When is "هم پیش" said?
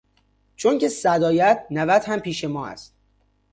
2.03-2.43